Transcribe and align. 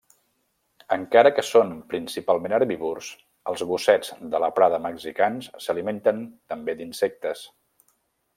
Encara 0.95 1.31
que 1.39 1.43
són 1.49 1.75
principalment 1.91 2.55
herbívors, 2.57 3.09
els 3.51 3.65
gossets 3.73 4.11
de 4.33 4.41
la 4.45 4.49
prada 4.61 4.81
mexicans 4.87 5.51
s'alimenten 5.67 6.25
també 6.55 6.77
d'insectes. 6.81 7.47